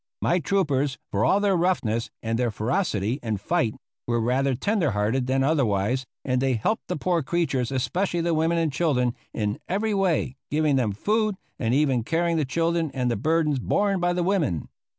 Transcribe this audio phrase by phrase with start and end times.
[0.19, 3.75] My troopers, for all their roughness and their ferocity in fight,
[4.07, 8.57] were rather tender hearted than otherwise, and they helped the poor creatures, especially the women
[8.57, 13.15] and children, in every way, giving them food and even carrying the children and the
[13.15, 14.69] burdens borne by the women.